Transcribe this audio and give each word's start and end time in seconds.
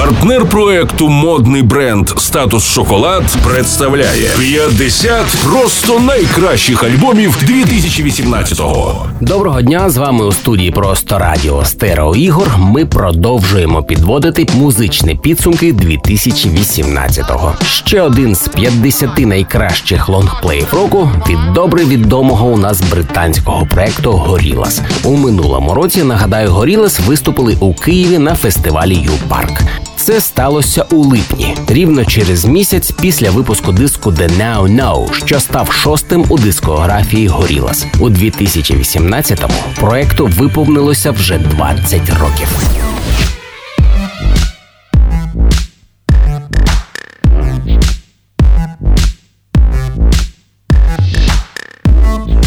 Партнер 0.00 0.48
проекту 0.48 1.08
модний 1.08 1.62
бренд 1.62 2.08
Статус 2.16 2.64
Шоколад 2.64 3.22
представляє 3.44 4.30
50 4.38 5.26
просто 5.44 6.00
найкращих 6.00 6.84
альбомів 6.84 7.36
2018-го. 7.42 9.06
Доброго 9.20 9.62
дня! 9.62 9.90
З 9.90 9.96
вами 9.96 10.24
у 10.24 10.32
студії 10.32 10.70
Просто 10.70 11.18
Радіо 11.18 11.64
Стерео 11.64 12.16
Ігор. 12.16 12.48
Ми 12.58 12.86
продовжуємо 12.86 13.82
підводити 13.82 14.46
музичні 14.54 15.14
підсумки 15.14 15.72
2018-го. 15.72 17.54
Ще 17.62 18.02
один 18.02 18.34
з 18.34 18.48
50 18.48 19.18
найкращих 19.18 20.08
лонгплеїв 20.08 20.74
року 20.74 21.10
від 21.28 21.52
добре 21.54 21.84
відомого 21.84 22.46
у 22.46 22.56
нас 22.56 22.80
британського 22.80 23.66
проекту 23.66 24.12
Горілас. 24.12 24.82
У 25.04 25.16
минулому 25.16 25.74
році 25.74 26.02
нагадаю, 26.02 26.50
Горілас 26.50 27.00
виступили 27.00 27.56
у 27.60 27.74
Києві 27.74 28.18
на 28.18 28.34
фестивалі 28.34 28.94
Ю 28.94 29.12
Парк. 29.28 29.62
Це 30.04 30.20
сталося 30.20 30.82
у 30.90 30.96
липні, 30.96 31.56
рівно 31.68 32.04
через 32.04 32.44
місяць 32.44 32.90
після 32.90 33.30
випуску 33.30 33.72
диску 33.72 34.10
The 34.10 34.30
Now 34.40 34.68
Know, 34.68 35.26
що 35.26 35.40
став 35.40 35.72
шостим 35.72 36.24
у 36.28 36.38
дискографії 36.38 37.28
Горілас. 37.28 37.86
У 38.00 38.08
2018-му 38.10 39.54
проекту 39.80 40.26
виповнилося 40.26 41.10
вже 41.10 41.38
20 41.38 42.00
років. 42.00 42.48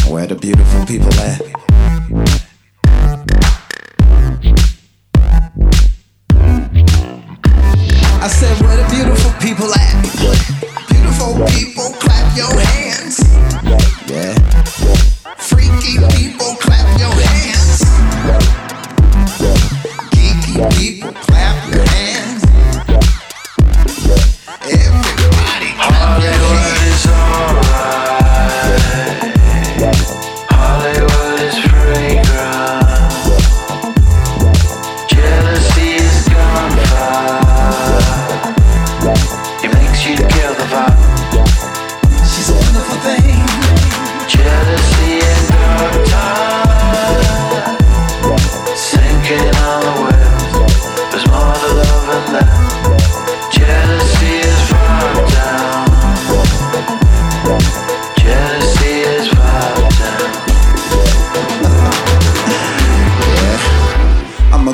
Where 0.09 0.27
the 0.27 0.35
beautiful 0.35 0.85
people 0.85 1.13
at? 1.29 1.52
I 8.23 8.27
said, 8.27 8.55
where 8.63 8.77
the 8.77 8.87
beautiful 8.89 9.33
people 9.41 9.67
at? 9.75 9.99
Beautiful 10.87 11.43
people, 11.51 11.91
clap 11.99 12.37
your 12.37 12.55
hands. 12.71 13.19
Yeah. 14.07 14.31
Freaky 15.35 15.99
people, 16.15 16.55
clap 16.55 16.82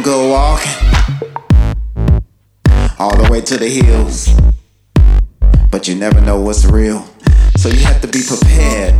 Go 0.09 0.29
walking 0.29 0.71
all 2.97 3.15
the 3.15 3.27
way 3.29 3.41
to 3.41 3.57
the 3.57 3.69
hills. 3.69 4.27
But 5.69 5.87
you 5.87 5.93
never 5.93 6.19
know 6.19 6.41
what's 6.41 6.65
real. 6.65 7.05
So 7.57 7.69
you 7.69 7.81
have 7.81 8.01
to 8.01 8.07
be 8.07 8.23
prepared. 8.27 8.99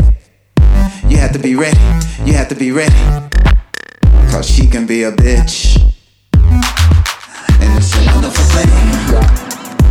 You 1.10 1.18
have 1.18 1.32
to 1.34 1.40
be 1.40 1.56
ready. 1.56 1.80
You 2.24 2.34
have 2.34 2.48
to 2.50 2.56
be 2.56 2.72
ready. 2.72 2.94
Cause 4.30 4.48
she 4.48 4.68
can 4.68 4.86
be 4.86 5.02
a 5.02 5.12
bitch. 5.12 5.82
And 6.44 7.72
it's 7.76 7.96
a 7.96 8.06
wonderful 8.14 8.46
thing. 8.54 8.70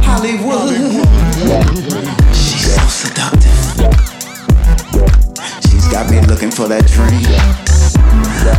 Hollywood. 0.07 0.71
She's 2.33 2.77
so 2.77 2.87
seductive. 2.87 3.59
She's 5.69 5.89
got 5.89 6.09
me 6.13 6.21
looking 6.29 6.53
for 6.53 6.69
that 6.69 6.87
dream. 6.87 7.27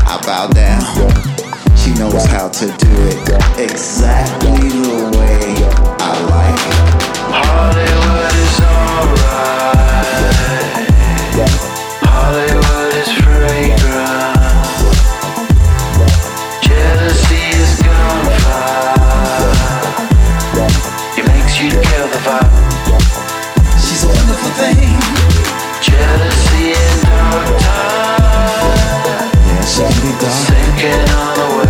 I 0.06 0.20
bow 0.26 0.48
down. 0.48 1.09
She 2.00 2.06
knows 2.06 2.26
how 2.28 2.48
to 2.48 2.66
do 2.66 2.92
it 3.12 3.28
exactly 3.60 4.70
the 4.70 5.12
way 5.20 5.52
I 6.00 6.16
like 6.32 6.64
it. 6.64 6.80
Hollywood 7.28 8.34
is 8.40 8.60
alright. 8.64 10.08
Hollywood 12.00 12.94
is 12.96 13.12
fragrant. 13.20 14.40
Jealousy 16.64 17.44
is 17.60 17.72
gunfire. 17.84 19.04
It 21.20 21.28
makes 21.28 21.60
you 21.60 21.68
kill 21.84 22.08
the 22.08 22.22
vibe. 22.24 22.48
She's 23.76 24.04
a 24.06 24.08
wonderful 24.08 24.52
thing. 24.56 24.96
Jealousy 25.84 26.80
in 26.80 26.96
dark 27.04 27.60
time. 27.60 29.36
Yeah, 29.52 29.68
she 29.68 29.84
can 29.84 30.00
be 30.00 30.12
dark. 30.16 30.48
Sinking 30.48 31.12
on 31.12 31.36
the 31.36 31.44
web. 31.58 31.69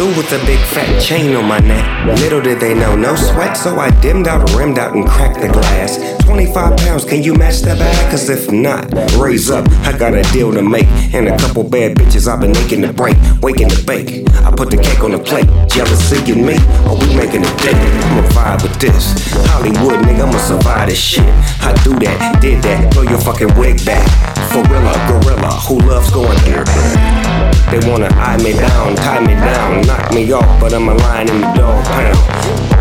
Through 0.00 0.16
with 0.16 0.32
a 0.32 0.46
big 0.46 0.58
fat 0.72 0.98
chain 0.98 1.36
on 1.36 1.44
my 1.44 1.58
neck. 1.58 1.84
Little 2.20 2.40
did 2.40 2.58
they 2.58 2.72
know, 2.72 2.96
no 2.96 3.14
sweat, 3.16 3.54
so 3.54 3.78
I 3.78 3.90
dimmed 4.00 4.26
out, 4.26 4.50
rimmed 4.54 4.78
out, 4.78 4.94
and 4.96 5.06
cracked 5.06 5.42
the 5.42 5.48
glass. 5.48 5.98
25 6.24 6.78
pounds, 6.78 7.04
can 7.04 7.22
you 7.22 7.34
match 7.34 7.60
that 7.62 7.78
bag? 7.78 8.10
Cause 8.10 8.30
if 8.30 8.50
not, 8.50 8.90
raise 9.18 9.50
up, 9.50 9.68
I 9.84 9.92
got 9.96 10.14
a 10.14 10.22
deal 10.32 10.52
to 10.52 10.62
make. 10.62 10.86
And 11.12 11.28
a 11.28 11.36
couple 11.36 11.64
bad 11.64 11.98
bitches 11.98 12.26
I've 12.32 12.40
been 12.40 12.52
making 12.52 12.80
to 12.82 12.94
break, 12.94 13.16
waking 13.42 13.68
to 13.68 13.84
bake. 13.84 14.24
I 14.40 14.50
put 14.50 14.70
the 14.70 14.78
cake 14.78 15.00
on 15.00 15.10
the 15.12 15.18
plate, 15.18 15.48
jealousy 15.68 16.32
and 16.32 16.46
me, 16.46 16.56
or 16.88 16.96
we 16.96 17.14
making 17.14 17.44
a 17.44 17.52
date. 17.60 17.76
I'ma 18.08 18.22
vibe 18.32 18.62
with 18.62 18.80
this. 18.80 19.12
Hollywood, 19.52 20.00
nigga, 20.06 20.24
I'ma 20.24 20.38
survive 20.38 20.88
this 20.88 20.98
shit. 20.98 21.28
I 21.60 21.76
do 21.84 21.92
that, 22.00 22.40
did 22.40 22.62
that, 22.62 22.94
throw 22.94 23.02
your 23.02 23.20
fucking 23.20 23.52
wig 23.58 23.84
back. 23.84 24.08
For 24.48 24.62
Gorilla, 24.64 24.96
gorilla, 25.08 25.52
who 25.68 25.78
loves 25.80 26.10
going 26.10 26.38
there? 26.44 27.29
They 27.70 27.80
wanna 27.88 28.08
eye 28.16 28.36
me 28.42 28.52
down, 28.52 28.96
tie 28.96 29.20
me 29.20 29.34
down, 29.34 29.86
knock 29.86 30.12
me 30.12 30.32
off, 30.32 30.60
but 30.60 30.74
I'm 30.74 30.88
a 30.88 30.94
lion 30.94 31.28
in 31.28 31.40
the 31.40 31.52
dog 31.54 31.84
pound. 31.84 32.79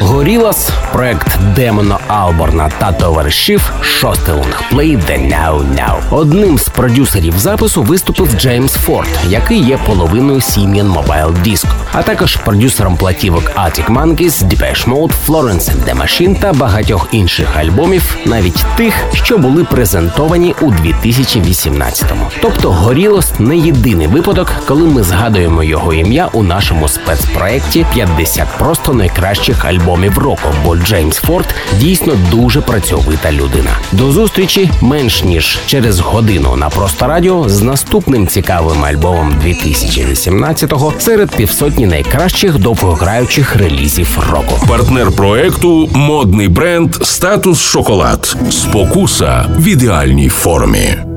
Gorillaz, 0.00 0.70
проект 0.92 1.38
Деймона 1.56 1.98
Албарна 2.08 2.70
та 2.78 2.92
товаришів, 2.92 3.72
шостий 3.82 4.34
лонгплей 4.34 4.96
The 4.96 5.28
Now 5.28 5.74
Now. 5.74 5.94
Одним 6.10 6.58
з 6.58 6.68
продюсерів 6.68 7.38
запису 7.38 7.82
виступив 7.82 8.28
Джеймс 8.38 8.72
Форд, 8.72 9.08
який 9.28 9.58
є 9.58 9.78
половиною 9.86 10.40
Simian 10.40 10.92
Mobile 10.92 11.32
Disco, 11.42 11.72
а 11.92 12.02
також 12.02 12.36
продюсером 12.36 12.96
платівок 12.96 13.42
Arctic 13.56 13.92
Monkeys, 13.92 14.48
Depeche 14.48 14.88
Mode, 14.88 15.12
Florence 15.26 15.70
and 15.70 15.84
the 15.84 16.02
Machine 16.02 16.40
та 16.40 16.52
багатьох 16.52 17.08
інших 17.12 17.56
альбомів, 17.56 18.16
навіть 18.26 18.64
тих, 18.76 18.94
що 19.12 19.38
були 19.38 19.64
презентовані 19.64 20.54
у 20.60 20.70
2018-му. 20.70 22.30
Тобто 22.42 22.70
Gorillaz 22.70 23.32
не 23.38 23.56
єдиний 23.56 24.06
випадок, 24.06 24.52
коли 24.68 24.86
ми 24.86 25.02
згадуємо 25.02 25.62
його 25.62 25.94
ім'я 25.94 26.28
у 26.32 26.42
нашому 26.42 26.88
спецпроекті 27.04 27.86
50 27.94 28.48
просто 28.58 28.92
найкращих 28.92 29.64
альбомів 29.64 30.18
року, 30.18 30.48
бо 30.64 30.76
Джеймс 30.76 31.16
Форд 31.16 31.54
дійсно 31.78 32.12
дуже 32.30 32.60
працьовита 32.60 33.32
людина. 33.32 33.70
До 33.92 34.12
зустрічі 34.12 34.70
менш 34.80 35.24
ніж 35.24 35.58
через 35.66 36.00
годину 36.00 36.56
на 36.56 36.68
просто 36.68 37.06
радіо 37.06 37.48
з 37.48 37.62
наступним 37.62 38.26
цікавим 38.26 38.84
альбомом 38.84 39.34
2018-го 39.46 40.92
серед 40.98 41.30
півсотні 41.30 41.86
найкращих 41.86 42.58
довгограючих 42.58 43.56
релізів 43.56 44.18
року. 44.32 44.66
Партнер 44.68 45.12
проекту 45.12 45.88
модний 45.94 46.48
бренд 46.48 46.94
Статус 46.94 47.60
Шоколад. 47.60 48.36
Спокуса 48.50 49.46
в 49.58 49.64
ідеальній 49.66 50.28
формі. 50.28 51.13